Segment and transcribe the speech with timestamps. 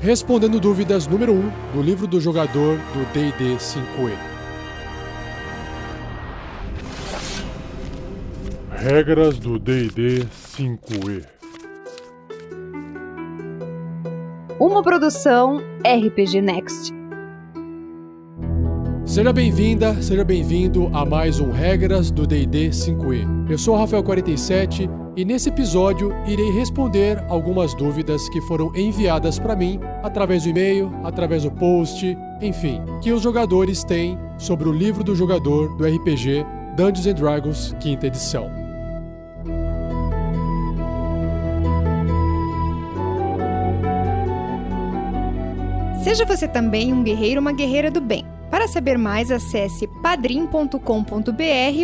[0.00, 4.16] Respondendo dúvidas número 1 um, do livro do jogador do D&D 5e.
[8.70, 10.24] Regras do D&D
[10.56, 11.26] 5e.
[14.58, 16.94] Uma produção RPG Next.
[19.04, 23.50] Seja bem-vinda, seja bem-vindo a mais um Regras do D&D 5e.
[23.50, 29.56] Eu sou o Rafael47 e nesse episódio irei responder algumas dúvidas que foram enviadas para
[29.56, 35.02] mim através do e-mail, através do post, enfim, que os jogadores têm sobre o livro
[35.02, 36.44] do jogador do RPG
[36.76, 38.50] Dungeons and Dragons, quinta edição.
[46.02, 48.29] Seja você também um guerreiro ou uma guerreira do bem.
[48.70, 50.78] Saber mais, acesse padrim.com.br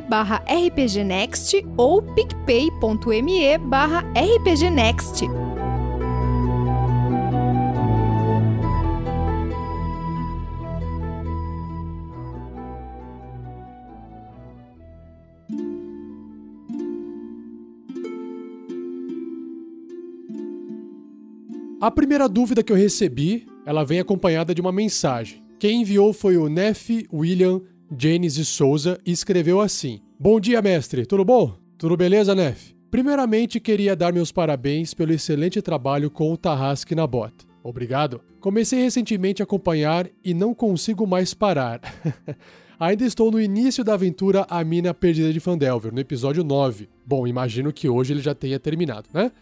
[0.08, 5.24] barra rpgnext ou picpay.me barra rpgnext.
[21.80, 25.45] A primeira dúvida que eu recebi, ela vem acompanhada de uma mensagem.
[25.58, 27.62] Quem enviou foi o Neff William
[27.98, 31.56] Janes de Souza e escreveu assim: Bom dia, mestre, tudo bom?
[31.78, 32.76] Tudo beleza, Neff?
[32.90, 37.46] Primeiramente, queria dar meus parabéns pelo excelente trabalho com o Tarrasque na bota.
[37.62, 38.20] Obrigado.
[38.38, 41.80] Comecei recentemente a acompanhar e não consigo mais parar.
[42.78, 46.86] Ainda estou no início da aventura A Mina Perdida de Fandelver, no episódio 9.
[47.04, 49.32] Bom, imagino que hoje ele já tenha terminado, né?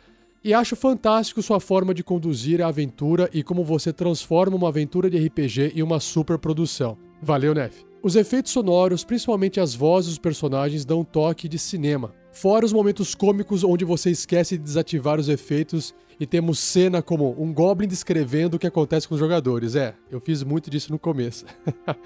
[0.45, 5.09] E acho fantástico sua forma de conduzir a aventura e como você transforma uma aventura
[5.09, 6.98] de RPG em uma super produção.
[7.23, 7.83] Valeu, Nef.
[8.03, 12.12] Os efeitos sonoros, principalmente as vozes dos personagens, dão um toque de cinema.
[12.31, 17.34] Fora os momentos cômicos onde você esquece de desativar os efeitos e temos cena como
[17.42, 19.75] um Goblin descrevendo o que acontece com os jogadores.
[19.75, 21.47] É, eu fiz muito disso no começo.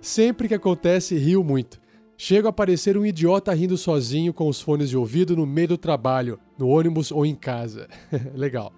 [0.00, 1.80] Sempre que acontece, rio muito.
[2.22, 5.78] Chega a parecer um idiota rindo sozinho com os fones de ouvido no meio do
[5.78, 7.88] trabalho, no ônibus ou em casa.
[8.36, 8.74] Legal.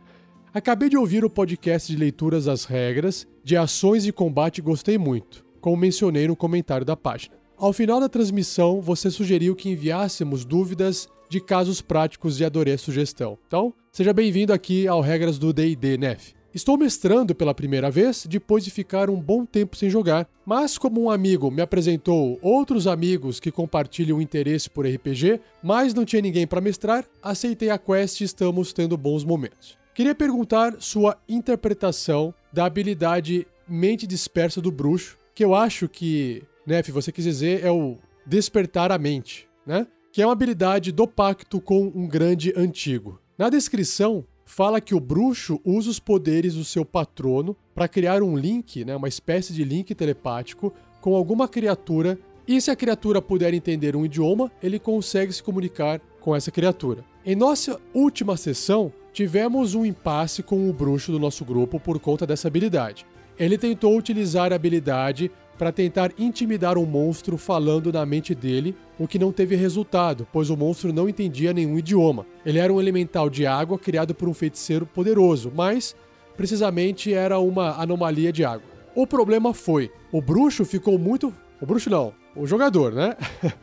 [0.55, 4.97] Acabei de ouvir o podcast de leituras das regras, de ações de combate e gostei
[4.97, 7.35] muito, como mencionei no comentário da página.
[7.59, 12.79] Ao final da transmissão, você sugeriu que enviássemos dúvidas de casos práticos e adorei a
[12.79, 13.37] sugestão.
[13.49, 16.33] Então, seja bem-vindo aqui ao Regras do D&D, Nef.
[16.55, 21.03] Estou mestrando pela primeira vez depois de ficar um bom tempo sem jogar, mas como
[21.03, 26.47] um amigo me apresentou outros amigos que compartilham interesse por RPG, mas não tinha ninguém
[26.47, 29.79] para mestrar, aceitei a quest e estamos tendo bons momentos.
[29.95, 36.91] Queria perguntar sua interpretação da habilidade Mente Dispersa do Bruxo, que eu acho que, Nef,
[36.91, 37.97] você quis dizer é o
[38.27, 39.87] despertar a mente, né?
[40.13, 43.19] Que é uma habilidade do pacto com um grande antigo.
[43.39, 48.37] Na descrição, fala que o bruxo usa os poderes do seu patrono para criar um
[48.37, 53.55] link, né, uma espécie de link telepático com alguma criatura, e se a criatura puder
[53.55, 57.03] entender um idioma, ele consegue se comunicar com essa criatura.
[57.25, 62.27] Em nossa última sessão, tivemos um impasse com o bruxo do nosso grupo por conta
[62.27, 63.07] dessa habilidade.
[63.39, 65.31] Ele tentou utilizar a habilidade
[65.63, 70.51] para tentar intimidar um monstro falando na mente dele, o que não teve resultado, pois
[70.51, 72.27] o monstro não entendia nenhum idioma.
[72.45, 75.95] Ele era um elemental de água criado por um feiticeiro poderoso, mas
[76.37, 78.67] precisamente era uma anomalia de água.
[78.93, 81.33] O problema foi, o bruxo ficou muito.
[81.61, 83.17] O bruxo não, o jogador, né?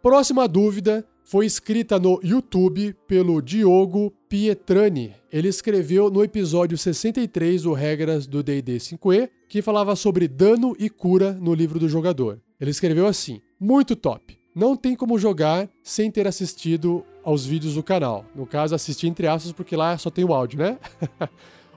[0.00, 5.12] Próxima dúvida foi escrita no YouTube pelo Diogo Pietrani.
[5.32, 10.88] Ele escreveu no episódio 63 do Regras do D&D 5e, que falava sobre dano e
[10.88, 12.40] cura no livro do jogador.
[12.60, 17.82] Ele escreveu assim: "Muito top não tem como jogar sem ter assistido aos vídeos do
[17.82, 18.24] canal.
[18.34, 20.78] No caso, assistir entre aspas, porque lá só tem o áudio, né?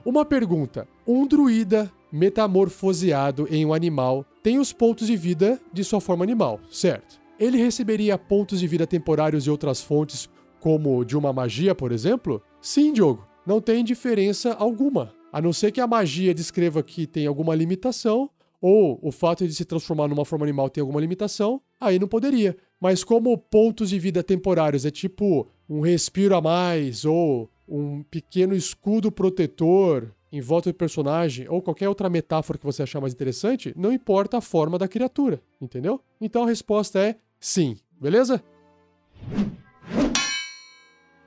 [0.04, 6.00] Uma pergunta: um druida metamorfoseado em um animal tem os pontos de vida de sua
[6.00, 7.20] forma animal, certo?
[7.38, 10.28] Ele receberia pontos de vida temporários de outras fontes,
[10.60, 12.42] como de uma magia, por exemplo?
[12.60, 13.26] Sim, Diogo.
[13.46, 15.14] Não tem diferença alguma.
[15.32, 19.54] A não ser que a magia descreva que tem alguma limitação, ou o fato de
[19.54, 22.56] se transformar numa forma animal tem alguma limitação, aí não poderia.
[22.80, 28.54] Mas como pontos de vida temporários é tipo um respiro a mais, ou um pequeno
[28.54, 33.72] escudo protetor em volta do personagem, ou qualquer outra metáfora que você achar mais interessante,
[33.76, 36.00] não importa a forma da criatura, entendeu?
[36.20, 38.42] Então a resposta é sim, beleza?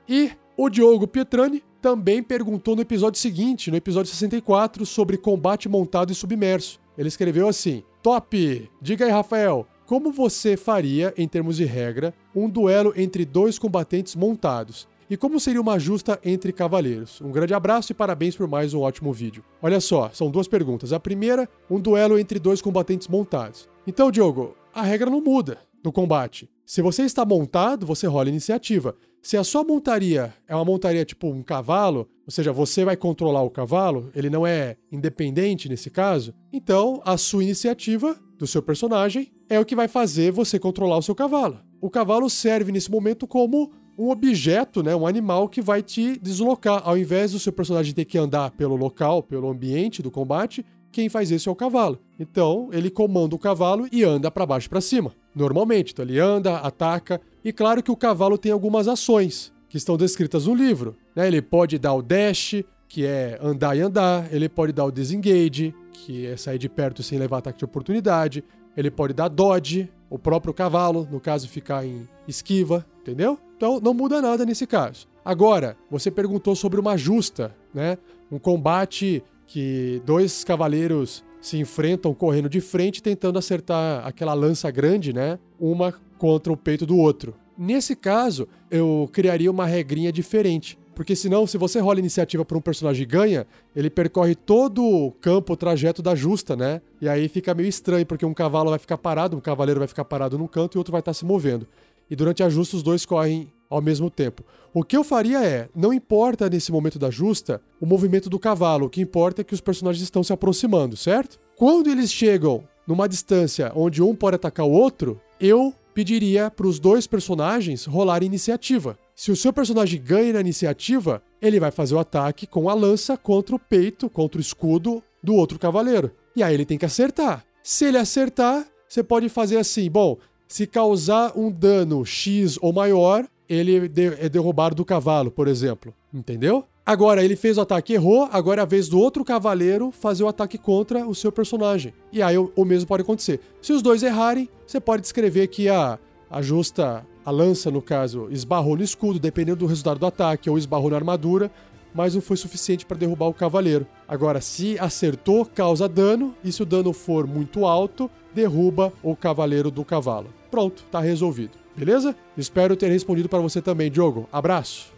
[0.08, 6.12] E o Diogo Pietrani também perguntou no episódio seguinte, no episódio 64, sobre combate montado
[6.12, 6.80] e submerso.
[6.96, 8.70] Ele escreveu assim: Top!
[8.80, 14.16] Diga aí, Rafael, como você faria, em termos de regra, um duelo entre dois combatentes
[14.16, 14.88] montados?
[15.10, 17.20] E como seria uma justa entre cavaleiros?
[17.20, 19.44] Um grande abraço e parabéns por mais um ótimo vídeo.
[19.60, 20.94] Olha só, são duas perguntas.
[20.94, 23.68] A primeira, um duelo entre dois combatentes montados.
[23.86, 26.48] Então, Diogo, a regra não muda no combate.
[26.64, 28.96] Se você está montado, você rola iniciativa.
[29.20, 33.42] Se a sua montaria é uma montaria tipo um cavalo, ou seja, você vai controlar
[33.42, 39.30] o cavalo, ele não é independente nesse caso, então a sua iniciativa do seu personagem
[39.52, 41.60] é o que vai fazer você controlar o seu cavalo.
[41.78, 46.80] O cavalo serve nesse momento como um objeto, né, um animal que vai te deslocar.
[46.84, 51.10] Ao invés do seu personagem ter que andar pelo local, pelo ambiente do combate, quem
[51.10, 51.98] faz isso é o cavalo.
[52.18, 55.12] Então, ele comanda o cavalo e anda para baixo para cima.
[55.34, 59.98] Normalmente, então ele anda, ataca, e claro que o cavalo tem algumas ações que estão
[59.98, 60.96] descritas no livro.
[61.14, 61.26] Né?
[61.26, 65.74] Ele pode dar o dash, que é andar e andar, ele pode dar o disengage,
[65.92, 68.42] que é sair de perto sem levar ataque de oportunidade,
[68.76, 73.38] ele pode dar dodge, o próprio cavalo, no caso, ficar em esquiva, entendeu?
[73.56, 75.06] Então não muda nada nesse caso.
[75.24, 77.96] Agora, você perguntou sobre uma justa, né?
[78.30, 85.12] Um combate que dois cavaleiros se enfrentam correndo de frente tentando acertar aquela lança grande,
[85.12, 85.38] né?
[85.58, 87.34] Uma contra o peito do outro.
[87.56, 90.78] Nesse caso, eu criaria uma regrinha diferente.
[90.94, 95.12] Porque senão, se você rola iniciativa para um personagem e ganha, ele percorre todo o
[95.12, 96.80] campo, o trajeto da justa, né?
[97.00, 100.04] E aí fica meio estranho, porque um cavalo vai ficar parado, um cavaleiro vai ficar
[100.04, 101.66] parado num canto e outro vai estar tá se movendo.
[102.10, 104.44] E durante a justa, os dois correm ao mesmo tempo.
[104.74, 108.86] O que eu faria é, não importa nesse momento da justa o movimento do cavalo,
[108.86, 111.38] o que importa é que os personagens estão se aproximando, certo?
[111.56, 116.78] Quando eles chegam numa distância onde um pode atacar o outro, eu pediria para os
[116.78, 118.98] dois personagens rolarem iniciativa.
[119.14, 123.16] Se o seu personagem ganha na iniciativa, ele vai fazer o ataque com a lança
[123.16, 126.10] contra o peito, contra o escudo do outro cavaleiro.
[126.34, 127.44] E aí ele tem que acertar.
[127.62, 133.26] Se ele acertar, você pode fazer assim: bom, se causar um dano X ou maior,
[133.48, 135.94] ele é derrubado do cavalo, por exemplo.
[136.12, 136.64] Entendeu?
[136.84, 140.28] Agora, ele fez o ataque, errou, agora é a vez do outro cavaleiro fazer o
[140.28, 141.94] ataque contra o seu personagem.
[142.12, 143.38] E aí o, o mesmo pode acontecer.
[143.60, 145.96] Se os dois errarem, você pode descrever que a,
[146.28, 150.58] a justa, a lança, no caso, esbarrou no escudo, dependendo do resultado do ataque, ou
[150.58, 151.50] esbarrou na armadura,
[151.94, 153.86] mas não foi suficiente para derrubar o cavaleiro.
[154.08, 159.70] Agora, se acertou, causa dano, e se o dano for muito alto, derruba o cavaleiro
[159.70, 160.28] do cavalo.
[160.50, 161.52] Pronto, tá resolvido.
[161.76, 162.14] Beleza?
[162.36, 164.28] Espero ter respondido para você também, Diogo.
[164.32, 164.92] Abraço.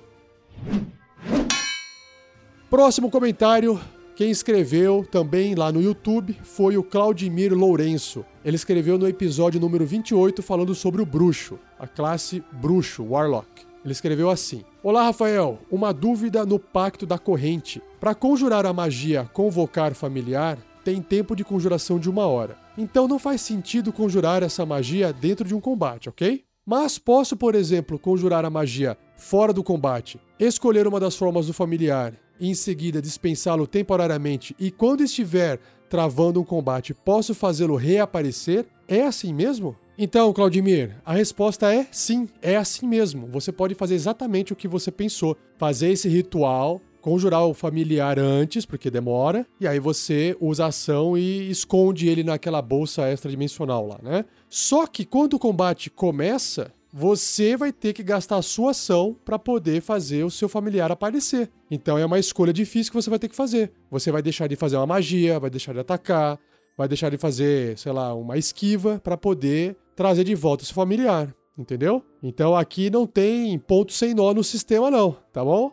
[2.69, 3.79] Próximo comentário,
[4.17, 8.25] quem escreveu também lá no YouTube foi o Claudimir Lourenço.
[8.45, 13.49] Ele escreveu no episódio número 28 falando sobre o bruxo, a classe bruxo, Warlock.
[13.85, 15.59] Ele escreveu assim: Olá, Rafael.
[15.69, 17.83] Uma dúvida no Pacto da Corrente.
[17.99, 22.57] Para conjurar a magia Convocar Familiar, tem tempo de conjuração de uma hora.
[22.79, 26.45] Então não faz sentido conjurar essa magia dentro de um combate, ok?
[26.65, 31.53] Mas posso, por exemplo, conjurar a magia fora do combate, escolher uma das formas do
[31.53, 35.59] familiar e em seguida dispensá-lo temporariamente e quando estiver
[35.89, 38.67] travando um combate, posso fazê-lo reaparecer?
[38.87, 39.77] É assim mesmo?
[39.97, 43.29] Então, Claudimir, a resposta é sim, é assim mesmo.
[43.29, 45.37] Você pode fazer exatamente o que você pensou.
[45.57, 51.17] Fazer esse ritual, conjurar o familiar antes, porque demora, e aí você usa a ação
[51.17, 54.25] e esconde ele naquela bolsa extradimensional lá, né?
[54.49, 59.37] Só que quando o combate começa, você vai ter que gastar a sua ação para
[59.37, 61.51] poder fazer o seu familiar aparecer.
[61.69, 63.73] Então é uma escolha difícil que você vai ter que fazer.
[63.91, 66.39] Você vai deixar de fazer uma magia, vai deixar de atacar,
[66.79, 70.75] vai deixar de fazer, sei lá, uma esquiva para poder trazer de volta o seu
[70.75, 71.35] familiar.
[71.59, 72.01] Entendeu?
[72.23, 75.73] Então aqui não tem ponto sem nó no sistema, não, tá bom?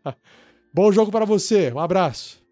[0.74, 2.42] bom jogo para você, um abraço.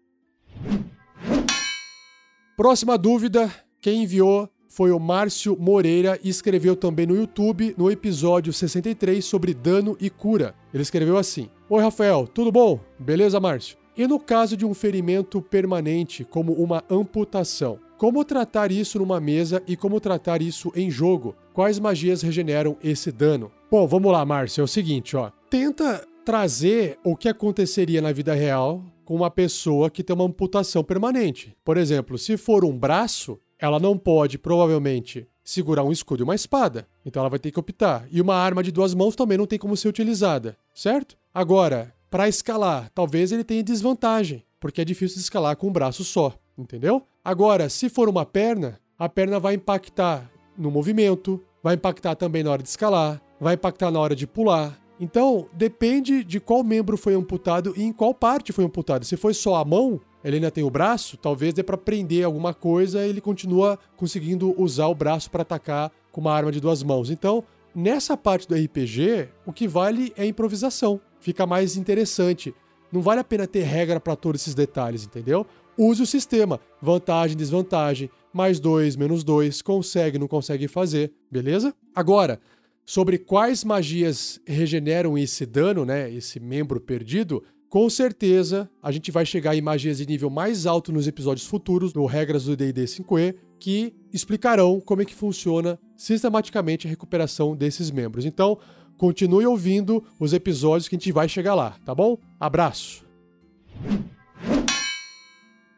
[2.57, 8.53] Próxima dúvida, quem enviou foi o Márcio Moreira e escreveu também no YouTube no episódio
[8.53, 10.55] 63 sobre dano e cura.
[10.73, 12.79] Ele escreveu assim: Oi, Rafael, tudo bom?
[12.97, 13.77] Beleza, Márcio?
[13.97, 17.79] E no caso de um ferimento permanente, como uma amputação?
[17.97, 21.35] Como tratar isso numa mesa e como tratar isso em jogo?
[21.53, 23.51] Quais magias regeneram esse dano?
[23.69, 24.61] Bom, vamos lá, Márcio.
[24.61, 25.31] É o seguinte, ó.
[25.49, 30.81] Tenta trazer o que aconteceria na vida real com uma pessoa que tem uma amputação
[30.81, 31.53] permanente.
[31.65, 36.33] Por exemplo, se for um braço, ela não pode, provavelmente, segurar um escudo e uma
[36.33, 36.87] espada.
[37.05, 38.07] Então ela vai ter que optar.
[38.11, 41.15] E uma arma de duas mãos também não tem como ser utilizada, certo?
[41.31, 46.33] Agora, para escalar, talvez ele tenha desvantagem, porque é difícil escalar com um braço só,
[46.57, 47.03] entendeu?
[47.23, 52.51] Agora, se for uma perna, a perna vai impactar no movimento, vai impactar também na
[52.51, 54.79] hora de escalar, vai impactar na hora de pular.
[54.99, 59.05] Então, depende de qual membro foi amputado e em qual parte foi amputado.
[59.05, 62.53] Se foi só a mão, ele ainda tem o braço, talvez dê para prender alguma
[62.53, 66.83] coisa e ele continua conseguindo usar o braço para atacar com uma arma de duas
[66.83, 67.09] mãos.
[67.09, 70.99] Então, nessa parte do RPG, o que vale é a improvisação.
[71.19, 72.53] Fica mais interessante.
[72.91, 75.45] Não vale a pena ter regra para todos esses detalhes, entendeu?
[75.77, 76.59] Use o sistema.
[76.81, 81.73] Vantagem, desvantagem, mais dois, menos dois, consegue, não consegue fazer, beleza?
[81.95, 82.39] Agora,
[82.85, 86.11] sobre quais magias regeneram esse dano, né?
[86.11, 90.91] Esse membro perdido, com certeza, a gente vai chegar em magias de nível mais alto
[90.91, 96.85] nos episódios futuros do Regras do D&D 5e, que explicarão como é que funciona sistematicamente
[96.85, 98.25] a recuperação desses membros.
[98.25, 98.57] Então,
[98.97, 102.17] continue ouvindo os episódios que a gente vai chegar lá, tá bom?
[102.37, 103.05] Abraço!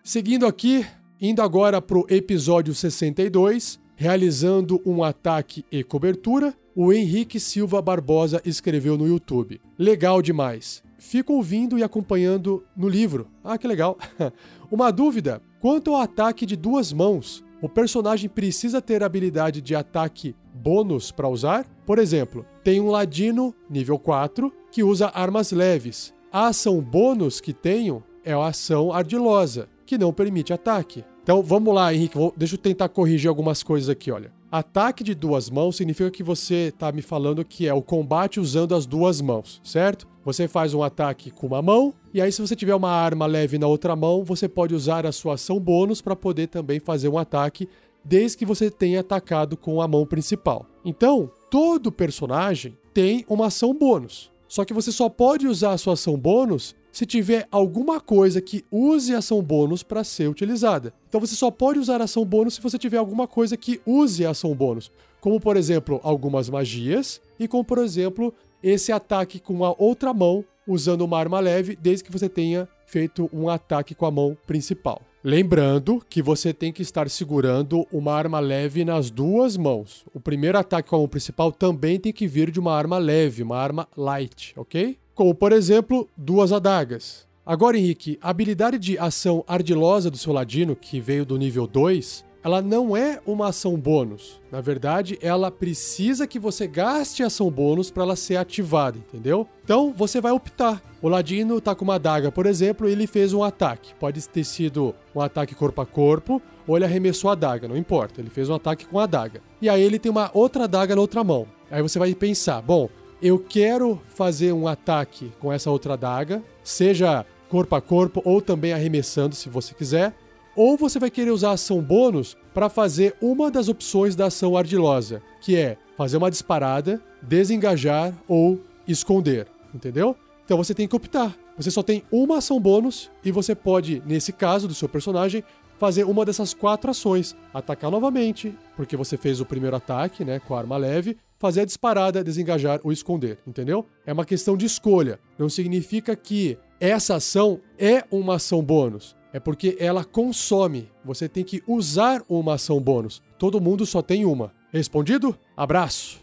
[0.04, 0.84] Seguindo aqui,
[1.22, 8.42] indo agora para o episódio 62, realizando um ataque e cobertura, o Henrique Silva Barbosa
[8.44, 9.62] escreveu no YouTube.
[9.78, 13.28] Legal demais fico ouvindo e acompanhando no livro.
[13.44, 13.98] Ah, que legal.
[14.72, 20.36] Uma dúvida: quanto ao ataque de duas mãos, o personagem precisa ter habilidade de ataque
[20.54, 21.66] bônus para usar?
[21.86, 26.14] Por exemplo, tem um ladino nível 4 que usa armas leves.
[26.32, 31.04] A ação bônus que tenho é a ação ardilosa, que não permite ataque.
[31.22, 34.32] Então vamos lá, Henrique, vou, deixa eu tentar corrigir algumas coisas aqui, olha.
[34.54, 38.76] Ataque de duas mãos significa que você está me falando que é o combate usando
[38.76, 40.08] as duas mãos, certo?
[40.24, 43.58] Você faz um ataque com uma mão, e aí, se você tiver uma arma leve
[43.58, 47.18] na outra mão, você pode usar a sua ação bônus para poder também fazer um
[47.18, 47.68] ataque,
[48.06, 50.68] desde que você tenha atacado com a mão principal.
[50.86, 54.30] Então, todo personagem tem uma ação bônus.
[54.48, 58.64] Só que você só pode usar a sua ação bônus se tiver alguma coisa que
[58.72, 60.94] use ação bônus para ser utilizada.
[61.10, 64.54] Então você só pode usar ação bônus se você tiver alguma coisa que use ação
[64.54, 70.14] bônus, como por exemplo algumas magias e como por exemplo esse ataque com a outra
[70.14, 74.38] mão usando uma arma leve, desde que você tenha feito um ataque com a mão
[74.46, 75.02] principal.
[75.24, 80.06] Lembrando que você tem que estar segurando uma arma leve nas duas mãos.
[80.14, 83.42] O primeiro ataque com a mão principal também tem que vir de uma arma leve,
[83.42, 84.98] uma arma light, ok?
[85.16, 87.28] Como por exemplo, duas adagas.
[87.46, 92.24] Agora, Henrique, a habilidade de ação ardilosa do seu ladino, que veio do nível 2,
[92.44, 94.42] ela não é uma ação bônus.
[94.52, 99.48] Na verdade, ela precisa que você gaste ação bônus para ela ser ativada, entendeu?
[99.64, 100.82] Então, você vai optar.
[101.02, 103.94] O ladino tá com uma adaga, por exemplo, e ele fez um ataque.
[103.96, 108.20] Pode ter sido um ataque corpo a corpo, ou ele arremessou a adaga, não importa.
[108.20, 109.42] Ele fez um ataque com a adaga.
[109.62, 111.48] E aí ele tem uma outra adaga na outra mão.
[111.72, 112.90] Aí você vai pensar, bom,
[113.24, 118.74] eu quero fazer um ataque com essa outra adaga, seja corpo a corpo ou também
[118.74, 120.14] arremessando, se você quiser.
[120.58, 125.24] Ou você vai querer usar ação bônus para fazer uma das opções da ação ardilosa,
[125.40, 130.18] que é fazer uma disparada, desengajar ou esconder, entendeu?
[130.44, 131.34] Então você tem que optar.
[131.56, 135.46] Você só tem uma ação bônus e você pode, nesse caso do seu personagem,
[135.78, 140.56] fazer uma dessas quatro ações: atacar novamente, porque você fez o primeiro ataque, né, com
[140.56, 143.86] a arma leve, fazer a disparada, desengajar ou esconder, entendeu?
[144.06, 145.20] É uma questão de escolha.
[145.38, 149.16] Não significa que essa ação é uma ação bônus.
[149.34, 150.92] É porque ela consome.
[151.04, 153.22] Você tem que usar uma ação bônus.
[153.40, 154.54] Todo mundo só tem uma.
[154.72, 155.38] Respondido?
[155.58, 156.22] Abraço!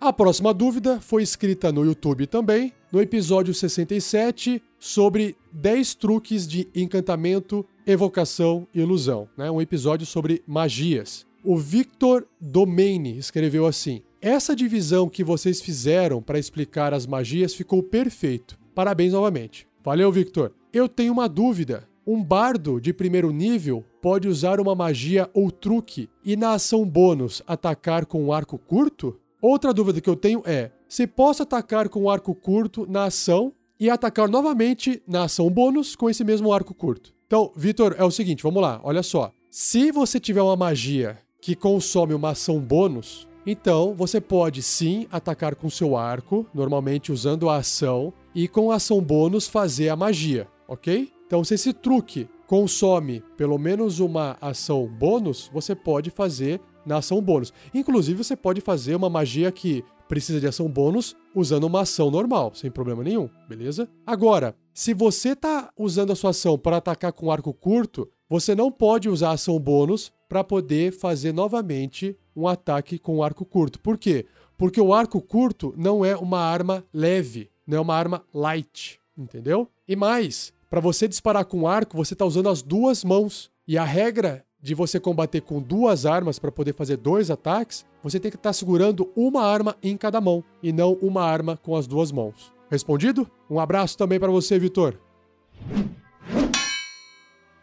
[0.00, 6.68] A próxima dúvida foi escrita no YouTube também, no episódio 67, sobre 10 truques de
[6.74, 9.28] encantamento, evocação e ilusão.
[9.36, 9.50] Né?
[9.50, 11.26] Um episódio sobre magias.
[11.44, 17.82] O Victor Domaine escreveu assim: Essa divisão que vocês fizeram para explicar as magias ficou
[17.82, 18.58] perfeito.
[18.74, 19.66] Parabéns novamente.
[19.82, 20.52] Valeu, Victor.
[20.72, 21.88] Eu tenho uma dúvida.
[22.06, 27.42] Um bardo de primeiro nível pode usar uma magia ou truque e na ação bônus
[27.46, 29.18] atacar com um arco curto?
[29.40, 33.52] Outra dúvida que eu tenho é: se posso atacar com um arco curto na ação
[33.78, 37.14] e atacar novamente na ação bônus com esse mesmo arco curto?
[37.26, 39.32] Então, Victor, é o seguinte, vamos lá, olha só.
[39.50, 45.54] Se você tiver uma magia que consome uma ação bônus, Então, você pode sim atacar
[45.54, 50.46] com seu arco, normalmente usando a ação, e com a ação bônus fazer a magia,
[50.68, 51.10] ok?
[51.26, 57.22] Então, se esse truque consome pelo menos uma ação bônus, você pode fazer na ação
[57.22, 57.50] bônus.
[57.72, 62.52] Inclusive, você pode fazer uma magia que precisa de ação bônus usando uma ação normal,
[62.54, 63.88] sem problema nenhum, beleza?
[64.06, 68.72] Agora, se você tá usando a sua ação para atacar com arco curto, você não
[68.72, 73.78] pode usar ação bônus para poder fazer novamente um ataque com arco curto.
[73.80, 74.26] Por quê?
[74.56, 79.68] Porque o arco curto não é uma arma leve, não é uma arma light, entendeu?
[79.86, 83.50] E mais, para você disparar com arco, você está usando as duas mãos.
[83.66, 88.18] E a regra de você combater com duas armas para poder fazer dois ataques, você
[88.18, 91.76] tem que estar tá segurando uma arma em cada mão e não uma arma com
[91.76, 92.52] as duas mãos.
[92.70, 93.28] Respondido?
[93.48, 94.98] Um abraço também para você, Vitor.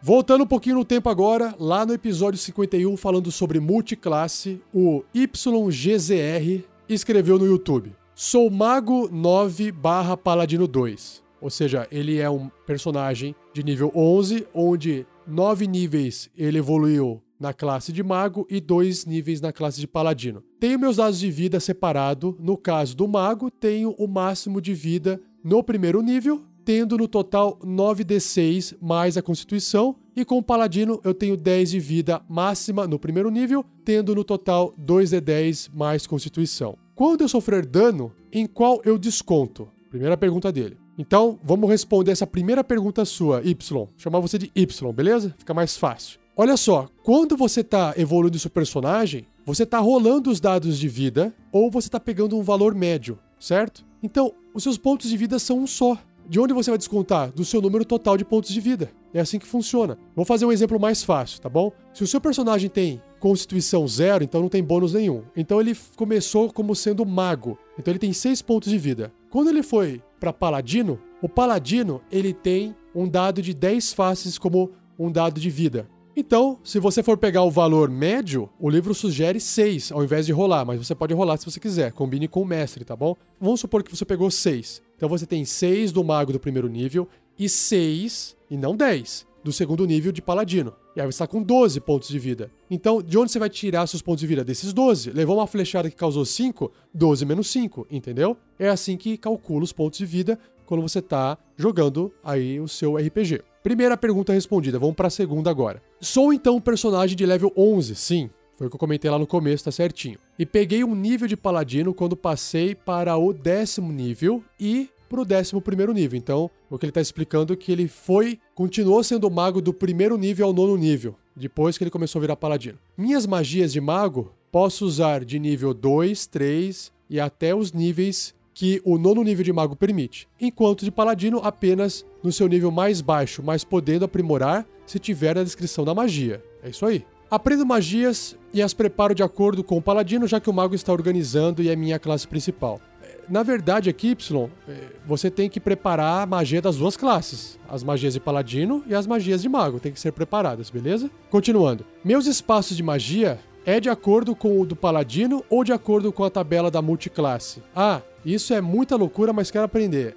[0.02, 6.64] Voltando um pouquinho no tempo agora, lá no episódio 51, falando sobre multiclasse, o YGZR
[6.88, 11.24] escreveu no YouTube: Sou Mago 9 barra Paladino 2.
[11.42, 17.54] Ou seja, ele é um personagem de nível 11, onde 9 níveis ele evoluiu na
[17.54, 20.44] classe de mago e 2 níveis na classe de paladino.
[20.60, 22.38] Tenho meus dados de vida separado.
[22.40, 27.60] No caso do mago, tenho o máximo de vida no primeiro nível tendo no total
[27.64, 32.98] 9d6 mais a constituição, e com o paladino eu tenho 10 de vida máxima no
[32.98, 36.76] primeiro nível, tendo no total 2d10 mais constituição.
[36.96, 39.70] Quando eu sofrer dano, em qual eu desconto?
[39.90, 40.78] Primeira pergunta dele.
[40.98, 43.88] Então, vamos responder essa primeira pergunta sua, Y.
[43.98, 45.36] Chamar você de Y, beleza?
[45.38, 46.20] Fica mais fácil.
[46.38, 51.34] Olha só, quando você está evoluindo seu personagem, você está rolando os dados de vida
[51.52, 53.86] ou você está pegando um valor médio, certo?
[54.02, 55.98] Então, os seus pontos de vida são um só.
[56.28, 57.32] De onde você vai descontar?
[57.32, 58.92] Do seu número total de pontos de vida.
[59.14, 59.98] É assim que funciona.
[60.16, 61.72] Vou fazer um exemplo mais fácil, tá bom?
[61.94, 65.24] Se o seu personagem tem constituição zero, então não tem bônus nenhum.
[65.38, 67.58] Então ele começou como sendo mago.
[67.78, 69.14] Então ele tem 6 pontos de vida.
[69.30, 74.72] Quando ele foi para paladino, o paladino ele tem um dado de 10 faces como
[74.98, 75.88] um dado de vida.
[76.18, 80.32] Então, se você for pegar o valor médio, o livro sugere 6 ao invés de
[80.32, 83.16] rolar, mas você pode rolar se você quiser, combine com o mestre, tá bom?
[83.40, 84.82] Vamos supor que você pegou 6.
[84.96, 87.08] Então você tem 6 do mago do primeiro nível
[87.38, 90.74] e 6, e não 10, do segundo nível de paladino.
[90.96, 92.50] E aí você está com 12 pontos de vida.
[92.68, 94.44] Então, de onde você vai tirar seus pontos de vida?
[94.44, 95.12] Desses 12.
[95.12, 98.36] Levou uma flechada que causou 5, 12 menos 5, entendeu?
[98.58, 102.96] É assim que calcula os pontos de vida quando você está jogando aí o seu
[102.96, 103.44] RPG.
[103.62, 105.80] Primeira pergunta respondida, vamos para a segunda agora.
[106.02, 108.32] Sou então um personagem de level 11, sim.
[108.58, 110.18] Foi o que eu comentei lá no começo, tá certinho.
[110.40, 115.26] E peguei um nível de paladino quando passei para o décimo nível e para o
[115.26, 116.18] décimo primeiro nível.
[116.18, 120.18] Então, o que ele está explicando é que ele foi, continuou sendo mago do primeiro
[120.18, 122.78] nível ao nono nível, depois que ele começou a virar paladino.
[122.98, 128.82] Minhas magias de mago posso usar de nível 2, 3 e até os níveis que
[128.86, 133.44] o nono nível de mago permite, enquanto de paladino apenas no seu nível mais baixo,
[133.44, 136.42] mas podendo aprimorar se tiver na descrição da magia.
[136.64, 137.06] É isso aí.
[137.30, 140.94] Aprendo magias e as preparo de acordo com o paladino, já que o mago está
[140.94, 142.80] organizando e é minha classe principal.
[143.28, 144.74] Na verdade, aqui, Y, é,
[145.06, 147.60] você tem que preparar a magia das duas classes.
[147.68, 149.80] As magias de paladino e as magias de mago.
[149.80, 151.10] Tem que ser preparadas, beleza?
[151.30, 151.86] Continuando.
[152.04, 156.24] Meus espaços de magia é de acordo com o do paladino ou de acordo com
[156.24, 157.64] a tabela da multiclasse?
[157.76, 160.16] Ah, isso é muita loucura, mas quero aprender.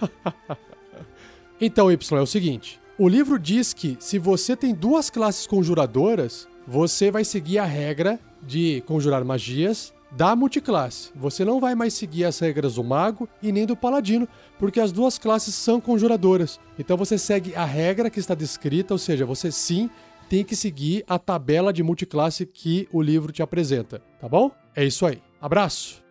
[1.60, 2.80] então, Y, é o seguinte.
[2.98, 8.18] O livro diz que se você tem duas classes conjuradoras, você vai seguir a regra
[8.42, 11.10] de conjurar magias da multiclasse.
[11.14, 14.92] Você não vai mais seguir as regras do mago e nem do paladino, porque as
[14.92, 16.58] duas classes são conjuradoras.
[16.78, 19.90] Então você segue a regra que está descrita, ou seja, você sim
[20.28, 24.50] tem que seguir a tabela de multiclasse que o livro te apresenta, tá bom?
[24.74, 25.22] É isso aí.
[25.40, 26.02] Abraço.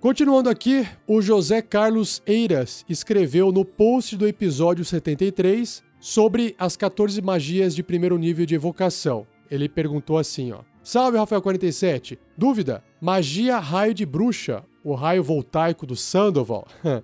[0.00, 7.20] Continuando aqui, o José Carlos Eiras escreveu no post do episódio 73 sobre as 14
[7.20, 9.26] magias de primeiro nível de evocação.
[9.50, 12.18] Ele perguntou assim, ó: Salve Rafael 47.
[12.36, 16.66] Dúvida: magia raio de bruxa, o raio voltaico do Sandoval.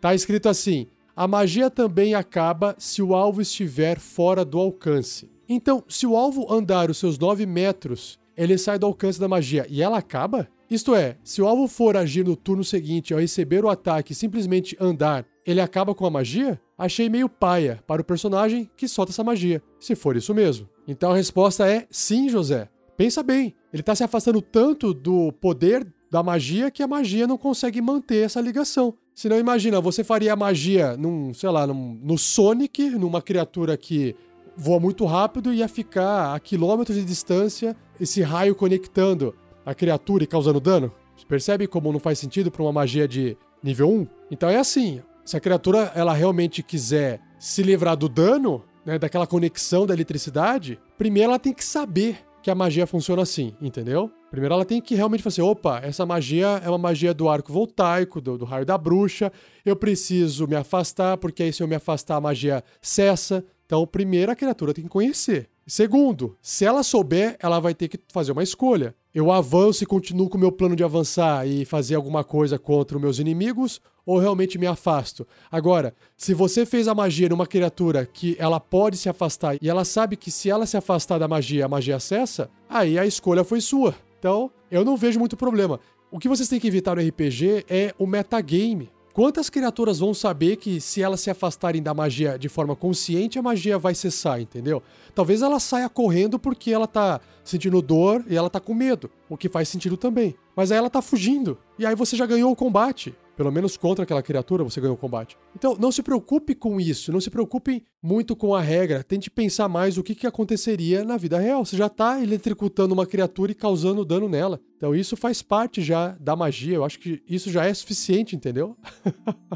[0.00, 5.30] tá escrito assim: a magia também acaba se o alvo estiver fora do alcance.
[5.48, 9.66] Então, se o alvo andar os seus 9 metros, ele sai do alcance da magia
[9.68, 10.48] e ela acaba?
[10.70, 14.14] Isto é, se o alvo for agir no turno seguinte ao receber o ataque e
[14.14, 16.60] simplesmente andar, ele acaba com a magia?
[16.76, 20.68] Achei meio paia para o personagem que solta essa magia, se for isso mesmo.
[20.88, 22.68] Então a resposta é sim, José.
[22.96, 27.36] Pensa bem, ele está se afastando tanto do poder da magia que a magia não
[27.36, 28.94] consegue manter essa ligação.
[29.14, 33.76] Se não imagina, você faria a magia num, sei lá, num, no Sonic, numa criatura
[33.76, 34.14] que
[34.56, 39.34] voa muito rápido e ia ficar a quilômetros de distância esse raio conectando
[39.66, 40.92] a criatura e causando dano?
[41.16, 44.06] Você percebe como não faz sentido para uma magia de nível 1?
[44.30, 49.26] Então é assim, se a criatura ela realmente quiser se livrar do dano, né, daquela
[49.26, 54.12] conexão da eletricidade, primeiro ela tem que saber que a magia funciona assim, entendeu?
[54.30, 58.20] Primeiro ela tem que realmente assim, opa, essa magia é uma magia do arco voltaico,
[58.20, 59.32] do, do raio da bruxa,
[59.64, 63.42] eu preciso me afastar, porque aí se eu me afastar a magia cessa.
[63.64, 65.48] Então, primeiro a criatura tem que conhecer.
[65.66, 68.94] Segundo, se ela souber, ela vai ter que fazer uma escolha.
[69.14, 72.96] Eu avanço e continuo com o meu plano de avançar e fazer alguma coisa contra
[72.96, 75.26] os meus inimigos, ou realmente me afasto?
[75.50, 79.84] Agora, se você fez a magia numa criatura que ela pode se afastar e ela
[79.84, 83.60] sabe que se ela se afastar da magia, a magia cessa, aí a escolha foi
[83.60, 83.94] sua.
[84.18, 85.80] Então, eu não vejo muito problema.
[86.10, 88.90] O que vocês têm que evitar no RPG é o metagame.
[89.14, 93.42] Quantas criaturas vão saber que se elas se afastarem da magia de forma consciente, a
[93.42, 94.82] magia vai cessar, entendeu?
[95.14, 99.36] Talvez ela saia correndo porque ela tá sentindo dor e ela tá com medo, o
[99.36, 100.34] que faz sentido também.
[100.56, 103.14] Mas aí ela tá fugindo, e aí você já ganhou o combate.
[103.36, 105.36] Pelo menos contra aquela criatura você ganhou o combate.
[105.56, 109.02] Então, não se preocupe com isso, não se preocupe muito com a regra.
[109.02, 111.64] Tente pensar mais o que, que aconteceria na vida real.
[111.64, 114.60] Você já está eletricutando uma criatura e causando dano nela.
[114.76, 116.76] Então, isso faz parte já da magia.
[116.76, 118.76] Eu acho que isso já é suficiente, entendeu?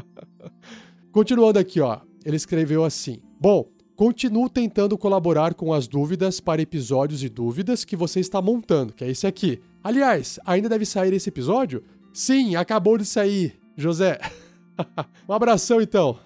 [1.11, 1.99] Continuando aqui, ó.
[2.25, 7.95] Ele escreveu assim: Bom, continuo tentando colaborar com as dúvidas para episódios e dúvidas que
[7.95, 9.61] você está montando, que é esse aqui.
[9.83, 11.83] Aliás, ainda deve sair esse episódio?
[12.13, 13.58] Sim, acabou de sair.
[13.79, 14.19] José.
[15.27, 16.19] um abração então.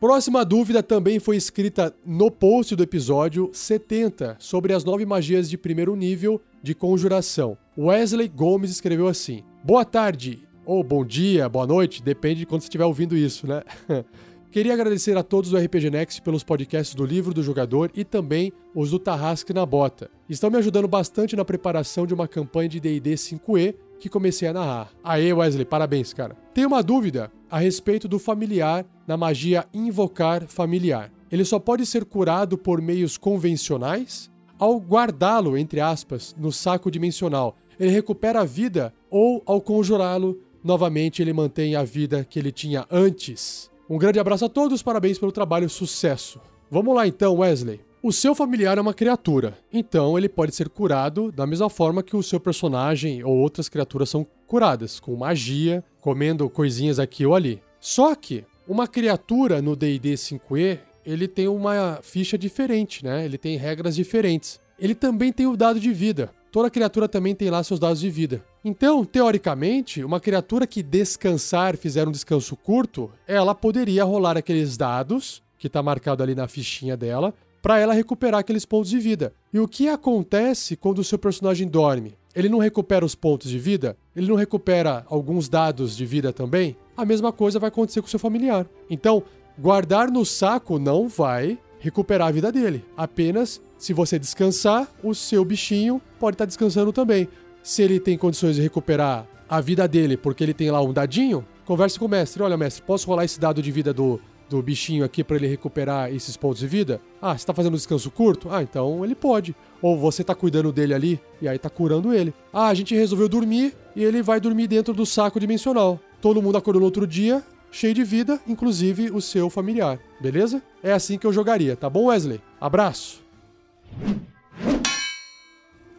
[0.00, 5.58] Próxima dúvida também foi escrita no post do episódio 70 sobre as nove magias de
[5.58, 7.58] primeiro nível de conjuração.
[7.76, 12.66] Wesley Gomes escreveu assim: Boa tarde, ou bom dia, boa noite, depende de quando você
[12.68, 13.62] estiver ouvindo isso, né?
[14.50, 18.52] Queria agradecer a todos do RPG Next pelos podcasts do livro do jogador e também
[18.74, 20.10] os do Tarrasque na Bota.
[20.28, 24.52] Estão me ajudando bastante na preparação de uma campanha de D&D 5e que comecei a
[24.52, 24.90] narrar.
[25.04, 26.36] Aê, Wesley, parabéns, cara.
[26.52, 31.12] Tenho uma dúvida a respeito do familiar na magia invocar familiar.
[31.30, 34.30] Ele só pode ser curado por meios convencionais?
[34.58, 41.22] Ao guardá-lo, entre aspas, no saco dimensional, ele recupera a vida ou ao conjurá-lo, novamente
[41.22, 43.70] ele mantém a vida que ele tinha antes?
[43.88, 46.40] Um grande abraço a todos, parabéns pelo trabalho, sucesso.
[46.70, 47.80] Vamos lá então, Wesley.
[48.02, 52.16] O seu familiar é uma criatura, então ele pode ser curado da mesma forma que
[52.16, 57.60] o seu personagem ou outras criaturas são curadas, com magia, comendo coisinhas aqui ou ali.
[57.78, 63.22] Só que uma criatura no D&D 5e, ele tem uma ficha diferente, né?
[63.22, 64.58] Ele tem regras diferentes.
[64.78, 66.30] Ele também tem o dado de vida.
[66.50, 68.42] Toda criatura também tem lá seus dados de vida.
[68.64, 75.42] Então, teoricamente, uma criatura que descansar, fizer um descanso curto, ela poderia rolar aqueles dados
[75.58, 79.32] que está marcado ali na fichinha dela para ela recuperar aqueles pontos de vida.
[79.52, 82.14] E o que acontece quando o seu personagem dorme?
[82.34, 83.96] Ele não recupera os pontos de vida?
[84.14, 86.76] Ele não recupera alguns dados de vida também?
[86.96, 88.66] A mesma coisa vai acontecer com o seu familiar.
[88.88, 89.22] Então,
[89.58, 92.84] guardar no saco não vai recuperar a vida dele.
[92.96, 97.28] Apenas se você descansar, o seu bichinho pode estar tá descansando também.
[97.62, 101.44] Se ele tem condições de recuperar a vida dele porque ele tem lá um dadinho,
[101.64, 102.42] converse com o mestre.
[102.42, 106.12] Olha, mestre, posso rolar esse dado de vida do, do bichinho aqui para ele recuperar
[106.12, 107.00] esses pontos de vida?
[107.22, 108.48] Ah, você tá fazendo um descanso curto?
[108.50, 109.54] Ah, então ele pode.
[109.80, 112.34] Ou você tá cuidando dele ali e aí tá curando ele.
[112.52, 116.00] Ah, a gente resolveu dormir e ele vai dormir dentro do saco dimensional.
[116.20, 120.00] Todo mundo acordou no outro dia, cheio de vida, inclusive o seu familiar.
[120.20, 120.60] Beleza?
[120.82, 122.40] É assim que eu jogaria, tá bom, Wesley?
[122.60, 123.22] Abraço.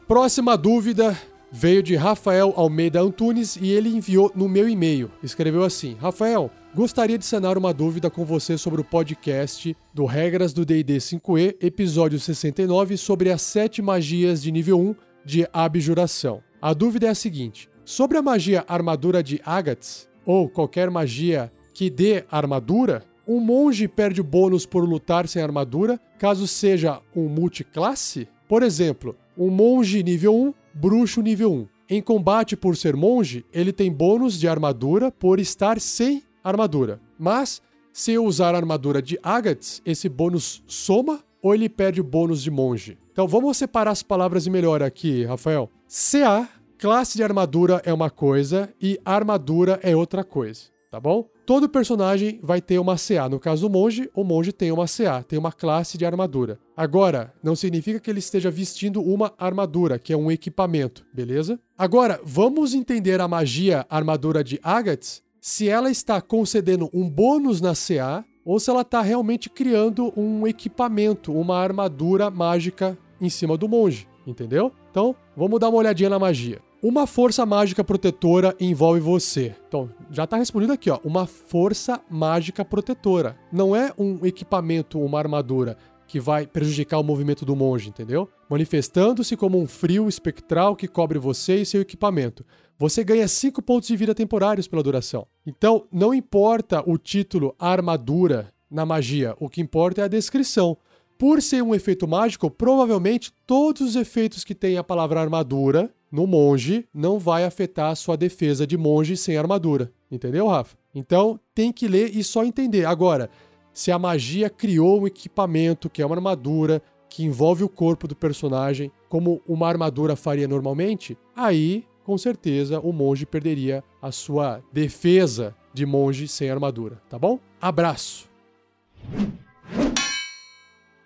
[0.08, 1.18] Próxima dúvida
[1.52, 5.10] veio de Rafael Almeida Antunes e ele enviou no meu e-mail.
[5.24, 10.54] Escreveu assim: Rafael, gostaria de sanar uma dúvida com você sobre o podcast do Regras
[10.54, 16.42] do DD 5E, episódio 69, sobre as sete magias de nível 1 de abjuração.
[16.62, 21.90] A dúvida é a seguinte: sobre a magia armadura de Agates, ou qualquer magia que
[21.90, 28.28] dê armadura, um monge perde bônus por lutar sem armadura, caso seja um multiclasse?
[28.48, 31.68] Por exemplo, um monge nível 1 Bruxo nível 1.
[31.90, 37.00] Em combate por ser monge, ele tem bônus de armadura por estar sem armadura.
[37.18, 37.62] Mas,
[37.94, 42.52] se eu usar a armadura de Agates, esse bônus soma ou ele perde bônus de
[42.52, 42.98] monge?
[43.12, 45.70] Então vamos separar as palavras melhor aqui, Rafael.
[45.88, 51.28] CA, classe de armadura é uma coisa e armadura é outra coisa, tá bom?
[51.46, 53.28] Todo personagem vai ter uma CA.
[53.28, 56.58] No caso do monge, o monge tem uma CA, tem uma classe de armadura.
[56.78, 61.60] Agora, não significa que ele esteja vestindo uma armadura, que é um equipamento, beleza?
[61.78, 67.74] Agora, vamos entender a magia armadura de Agates, se ela está concedendo um bônus na
[67.74, 73.68] CA ou se ela está realmente criando um equipamento, uma armadura mágica em cima do
[73.68, 74.72] monge, entendeu?
[74.92, 76.60] Então, vamos dar uma olhadinha na magia.
[76.82, 79.56] Uma força mágica protetora envolve você.
[79.68, 81.00] Então, já está respondido aqui, ó.
[81.04, 83.36] Uma força mágica protetora.
[83.52, 85.78] Não é um equipamento, uma armadura
[86.08, 88.28] que vai prejudicar o movimento do monge, entendeu?
[88.50, 92.46] Manifestando-se como um frio espectral que cobre você e seu equipamento.
[92.82, 95.28] Você ganha 5 pontos de vida temporários pela duração.
[95.46, 100.76] Então, não importa o título armadura na magia, o que importa é a descrição.
[101.16, 106.26] Por ser um efeito mágico, provavelmente todos os efeitos que tem a palavra armadura no
[106.26, 109.94] monge não vai afetar a sua defesa de monge sem armadura.
[110.12, 110.76] Entendeu, Rafa?
[110.96, 112.86] Então, tem que ler e só entender.
[112.86, 113.30] Agora,
[113.72, 118.16] se a magia criou um equipamento que é uma armadura que envolve o corpo do
[118.16, 125.56] personagem, como uma armadura faria normalmente, aí com certeza o monge perderia a sua defesa
[125.74, 127.40] de monge sem armadura, tá bom?
[127.60, 128.30] Abraço.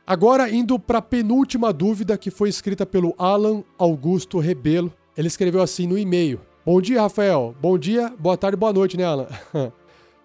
[0.07, 4.93] Agora indo para a penúltima dúvida que foi escrita pelo Alan Augusto Rebelo.
[5.17, 7.55] Ele escreveu assim no e-mail: Bom dia, Rafael.
[7.59, 9.27] Bom dia, boa tarde, boa noite, né, Alan?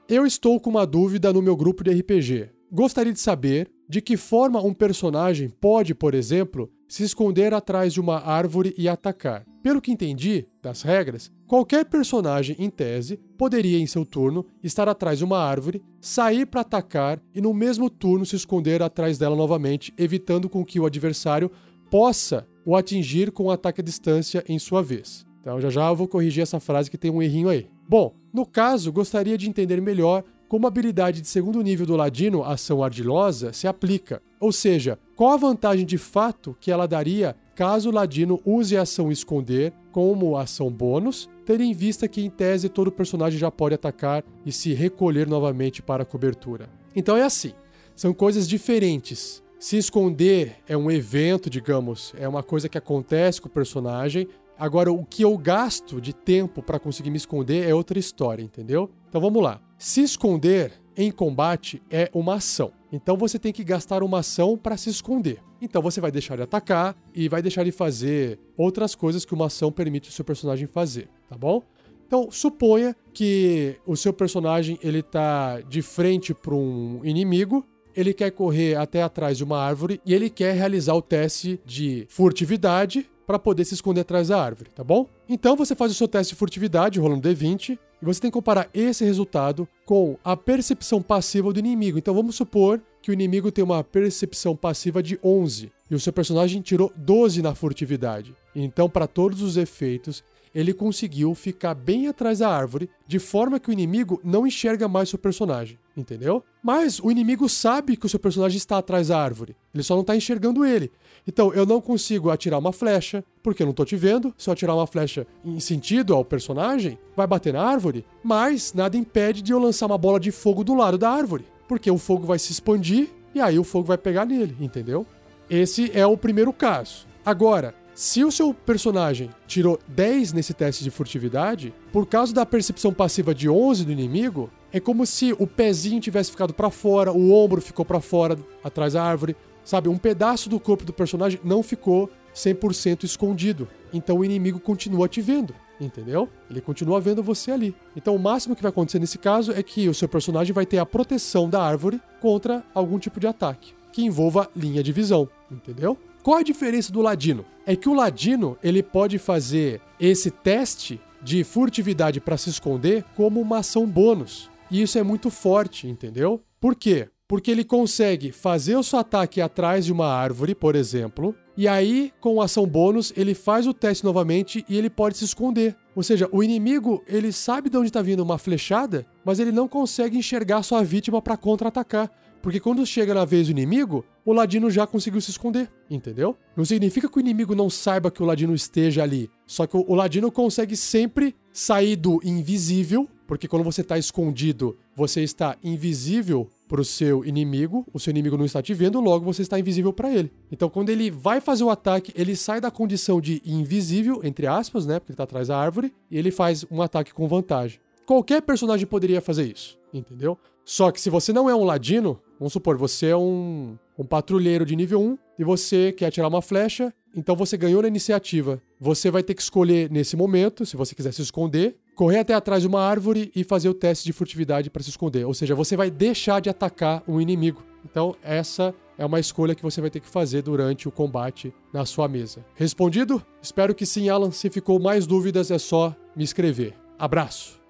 [0.09, 2.51] Eu estou com uma dúvida no meu grupo de RPG.
[2.71, 8.01] Gostaria de saber de que forma um personagem pode, por exemplo, se esconder atrás de
[8.01, 9.47] uma árvore e atacar.
[9.63, 15.19] Pelo que entendi das regras, qualquer personagem, em tese, poderia, em seu turno, estar atrás
[15.19, 19.93] de uma árvore, sair para atacar e, no mesmo turno, se esconder atrás dela novamente,
[19.99, 21.51] evitando com que o adversário
[21.91, 25.27] possa o atingir com um ataque à distância em sua vez.
[25.41, 27.69] Então, já já eu vou corrigir essa frase que tem um errinho aí.
[27.89, 32.43] Bom, no caso, gostaria de entender melhor como a habilidade de segundo nível do Ladino,
[32.43, 34.23] Ação Ardilosa, se aplica.
[34.41, 38.81] Ou seja, qual a vantagem de fato que ela daria caso o Ladino use a
[38.81, 43.75] ação Esconder como ação bônus, tendo em vista que, em tese, todo personagem já pode
[43.75, 46.71] atacar e se recolher novamente para a cobertura.
[46.97, 47.53] Então é assim:
[47.95, 49.43] são coisas diferentes.
[49.59, 54.27] Se esconder é um evento, digamos, é uma coisa que acontece com o personagem,
[54.61, 58.91] Agora, o que eu gasto de tempo para conseguir me esconder é outra história, entendeu?
[59.09, 59.59] Então vamos lá.
[59.79, 60.73] Se esconder
[61.03, 62.73] em combate é uma ação.
[62.93, 65.39] Então você tem que gastar uma ação para se esconder.
[65.63, 69.47] Então você vai deixar de atacar e vai deixar de fazer outras coisas que uma
[69.47, 71.63] ação permite o seu personagem fazer, tá bom?
[72.07, 78.31] Então suponha que o seu personagem ele tá de frente para um inimigo ele quer
[78.31, 83.39] correr até atrás de uma árvore e ele quer realizar o teste de furtividade para
[83.39, 85.09] poder se esconder atrás da árvore, tá bom?
[85.29, 88.69] Então você faz o seu teste de furtividade rolando D20 e você tem que comparar
[88.73, 91.99] esse resultado com a percepção passiva do inimigo.
[91.99, 96.13] Então vamos supor que o inimigo tem uma percepção passiva de 11 e o seu
[96.13, 98.35] personagem tirou 12 na furtividade.
[98.55, 100.23] Então, para todos os efeitos,
[100.55, 105.09] ele conseguiu ficar bem atrás da árvore, de forma que o inimigo não enxerga mais
[105.09, 106.43] seu personagem, entendeu?
[106.63, 110.03] Mas o inimigo sabe que o seu personagem está atrás da árvore, ele só não
[110.03, 110.91] está enxergando ele.
[111.27, 114.35] Então eu não consigo atirar uma flecha, porque eu não estou te vendo.
[114.37, 118.97] Se eu atirar uma flecha em sentido ao personagem, vai bater na árvore, mas nada
[118.97, 122.27] impede de eu lançar uma bola de fogo do lado da árvore, porque o fogo
[122.27, 125.07] vai se expandir e aí o fogo vai pegar nele, entendeu?
[125.49, 127.07] Esse é o primeiro caso.
[127.25, 132.95] Agora, se o seu personagem tirou 10 nesse teste de furtividade, por causa da percepção
[132.95, 137.31] passiva de 11 do inimigo, é como se o pezinho tivesse ficado para fora, o
[137.31, 139.91] ombro ficou para fora, atrás da árvore, sabe?
[139.91, 143.69] Um pedaço do corpo do personagem não ficou 100% escondido.
[143.93, 146.27] Então o inimigo continua te vendo, entendeu?
[146.49, 147.77] Ele continua vendo você ali.
[147.95, 150.79] Então o máximo que vai acontecer nesse caso é que o seu personagem vai ter
[150.79, 155.99] a proteção da árvore contra algum tipo de ataque que envolva linha de visão, entendeu?
[156.23, 157.47] Qual a diferença do ladino?
[157.65, 163.41] É que o ladino ele pode fazer esse teste de furtividade para se esconder como
[163.41, 164.51] uma ação bônus.
[164.71, 166.43] E isso é muito forte, entendeu?
[166.61, 167.09] Por quê?
[167.27, 172.13] Porque ele consegue fazer o seu ataque atrás de uma árvore, por exemplo, e aí,
[172.21, 175.77] com ação bônus, ele faz o teste novamente e ele pode se esconder.
[175.95, 179.69] Ou seja, o inimigo, ele sabe de onde está vindo uma flechada, mas ele não
[179.69, 182.11] consegue enxergar sua vítima para contra-atacar.
[182.43, 186.37] Porque quando chega na vez do inimigo, o ladino já conseguiu se esconder, entendeu?
[186.57, 189.31] Não significa que o inimigo não saiba que o ladino esteja ali.
[189.47, 195.23] Só que o ladino consegue sempre sair do invisível, porque quando você está escondido, você
[195.23, 199.43] está invisível para o seu inimigo, o seu inimigo não está te vendo, logo você
[199.43, 200.33] está invisível para ele.
[200.53, 204.87] Então, quando ele vai fazer o ataque, ele sai da condição de invisível, entre aspas,
[204.87, 205.01] né?
[205.01, 207.81] Porque ele está atrás da árvore, e ele faz um ataque com vantagem.
[208.07, 210.39] Qualquer personagem poderia fazer isso, entendeu?
[210.65, 214.65] Só que se você não é um ladino, vamos supor, você é um, um patrulheiro
[214.65, 218.61] de nível 1 e você quer atirar uma flecha, então você ganhou na iniciativa.
[218.81, 222.63] Você vai ter que escolher nesse momento, se você quiser se esconder, correr até atrás
[222.63, 225.27] de uma árvore e fazer o teste de furtividade para se esconder.
[225.27, 227.63] Ou seja, você vai deixar de atacar um inimigo.
[227.85, 231.85] Então, essa é uma escolha que você vai ter que fazer durante o combate na
[231.85, 232.45] sua mesa.
[232.55, 233.23] Respondido?
[233.43, 234.31] Espero que sim, Alan.
[234.31, 236.75] Se ficou mais dúvidas, é só me escrever.
[236.99, 237.61] Abraço!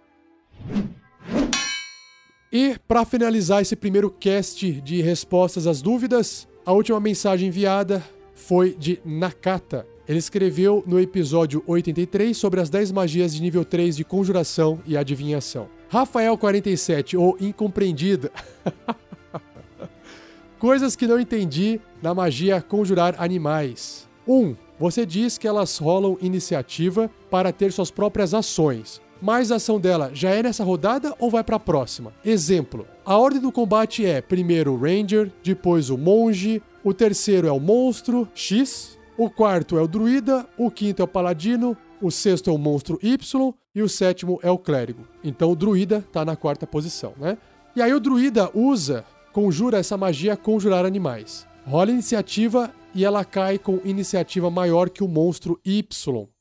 [2.53, 8.03] E para finalizar esse primeiro cast de respostas às dúvidas, a última mensagem enviada
[8.35, 9.87] foi de Nakata.
[10.09, 14.97] Ele escreveu no episódio 83 sobre as 10 magias de nível 3 de conjuração e
[14.97, 15.69] adivinhação.
[15.89, 18.33] Rafael 47, ou incompreendida.
[20.59, 24.09] Coisas que não entendi na magia conjurar animais.
[24.27, 24.35] 1.
[24.35, 29.79] Um, você diz que elas rolam iniciativa para ter suas próprias ações mas a ação
[29.79, 32.13] dela já é nessa rodada ou vai para a próxima?
[32.25, 37.53] Exemplo: a ordem do combate é primeiro o Ranger, depois o Monge, o terceiro é
[37.53, 42.51] o Monstro X, o quarto é o Druida, o quinto é o Paladino, o sexto
[42.51, 45.07] é o Monstro Y e o sétimo é o Clérigo.
[45.23, 47.37] Então o Druida está na quarta posição, né?
[47.77, 51.47] E aí o Druida usa, conjura essa magia conjurar animais.
[51.67, 55.83] Rola iniciativa e ela cai com iniciativa maior que o Monstro Y,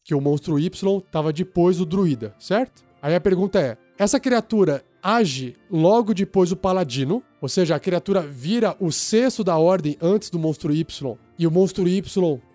[0.03, 2.83] que o monstro Y estava depois do druida, certo?
[3.01, 8.21] Aí a pergunta é: essa criatura age logo depois do paladino, ou seja, a criatura
[8.21, 12.01] vira o sexto da ordem antes do monstro Y, e o monstro Y,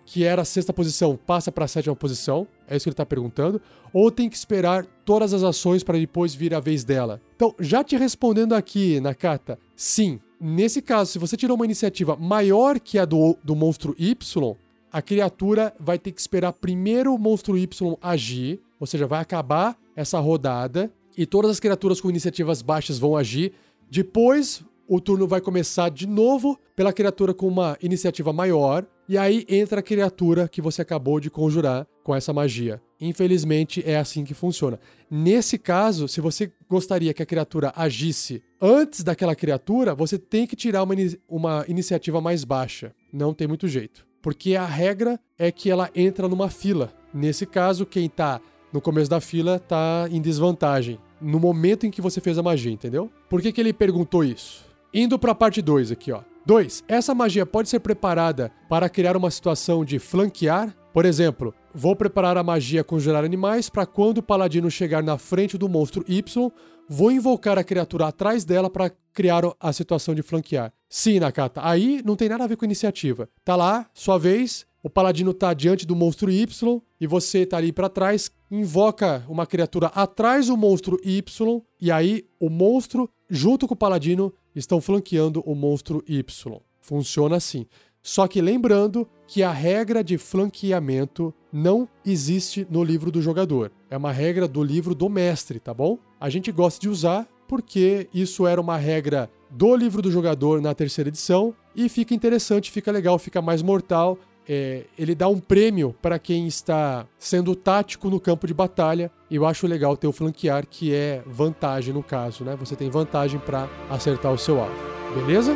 [0.05, 2.47] que era a sexta posição, passa para a sétima posição?
[2.67, 3.61] É isso que ele está perguntando.
[3.91, 7.21] Ou tem que esperar todas as ações para depois vir a vez dela?
[7.35, 10.19] Então, já te respondendo aqui, Nakata, sim.
[10.39, 14.55] Nesse caso, se você tirou uma iniciativa maior que a do, do monstro Y,
[14.91, 19.77] a criatura vai ter que esperar primeiro o monstro Y agir, ou seja, vai acabar
[19.95, 23.53] essa rodada e todas as criaturas com iniciativas baixas vão agir.
[23.89, 29.45] Depois, o turno vai começar de novo pela criatura com uma iniciativa maior, e aí
[29.47, 32.81] entra a criatura que você acabou de conjurar com essa magia.
[32.99, 34.79] Infelizmente, é assim que funciona.
[35.09, 40.55] Nesse caso, se você gostaria que a criatura agisse antes daquela criatura, você tem que
[40.55, 40.95] tirar uma,
[41.27, 42.93] uma iniciativa mais baixa.
[43.11, 46.91] Não tem muito jeito porque a regra é que ela entra numa fila.
[47.13, 48.41] Nesse caso, quem tá
[48.73, 52.71] no começo da fila tá em desvantagem no momento em que você fez a magia,
[52.71, 53.11] entendeu?
[53.29, 54.65] Por que, que ele perguntou isso?
[54.91, 56.21] Indo para a parte 2 aqui, ó.
[56.43, 56.85] 2.
[56.87, 60.75] Essa magia pode ser preparada para criar uma situação de flanquear?
[60.91, 65.55] Por exemplo, vou preparar a magia conjurar animais para quando o paladino chegar na frente
[65.55, 66.51] do monstro Y,
[66.89, 70.71] vou invocar a criatura atrás dela para criar a situação de flanquear.
[70.89, 71.61] Sim, Nakata.
[71.63, 73.29] Aí não tem nada a ver com iniciativa.
[73.43, 77.71] Tá lá, sua vez, o paladino tá diante do monstro Y e você tá ali
[77.71, 83.73] para trás, invoca uma criatura atrás do monstro Y e aí o monstro junto com
[83.73, 86.61] o paladino estão flanqueando o monstro Y.
[86.79, 87.65] Funciona assim.
[88.01, 93.71] Só que lembrando que a regra de flanqueamento não existe no livro do jogador.
[93.89, 95.97] É uma regra do livro do mestre, tá bom?
[96.25, 100.73] A gente gosta de usar porque isso era uma regra do livro do jogador na
[100.73, 104.17] terceira edição e fica interessante, fica legal, fica mais mortal.
[104.49, 109.11] É, ele dá um prêmio para quem está sendo tático no campo de batalha.
[109.29, 112.55] E eu acho legal ter o flanquear, que é vantagem no caso, né?
[112.55, 114.73] Você tem vantagem para acertar o seu alvo.
[115.13, 115.55] Beleza?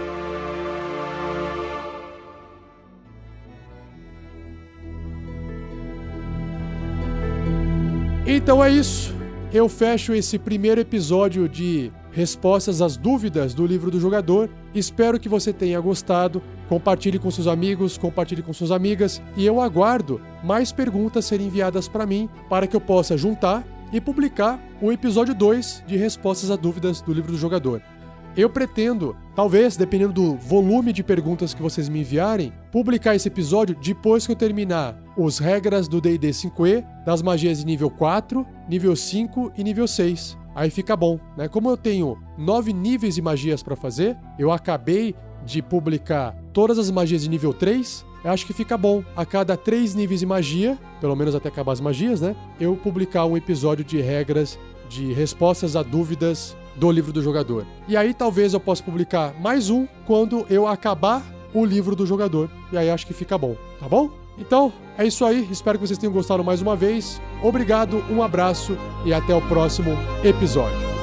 [8.28, 9.18] Então é isso.
[9.52, 14.47] Eu fecho esse primeiro episódio de respostas às dúvidas do livro do jogador.
[14.76, 16.39] Espero que você tenha gostado.
[16.68, 21.88] Compartilhe com seus amigos, compartilhe com suas amigas e eu aguardo mais perguntas serem enviadas
[21.88, 26.56] para mim para que eu possa juntar e publicar o episódio 2 de respostas a
[26.56, 27.82] dúvidas do livro do jogador.
[28.38, 33.76] Eu pretendo, talvez, dependendo do volume de perguntas que vocês me enviarem, publicar esse episódio
[33.76, 38.96] depois que eu terminar os regras do D&D 5e, das magias de nível 4, nível
[38.96, 40.38] 5 e nível 6.
[40.56, 41.48] Aí fica bom, né?
[41.48, 45.16] Como eu tenho nove níveis de magias para fazer, eu acabei
[45.46, 48.06] de publicar todas as magias de nível 3.
[48.24, 49.04] Eu acho que fica bom.
[49.16, 52.36] A cada três níveis de magia, pelo menos até acabar as magias, né?
[52.60, 54.60] Eu publicar um episódio de regras
[54.90, 57.66] de respostas a dúvidas do livro do jogador.
[57.88, 62.50] E aí talvez eu possa publicar mais um quando eu acabar o livro do jogador.
[62.72, 64.10] E aí acho que fica bom, tá bom?
[64.38, 65.48] Então, é isso aí.
[65.52, 67.22] Espero que vocês tenham gostado mais uma vez.
[67.44, 69.92] Obrigado, um abraço e até o próximo
[70.24, 70.99] episódio.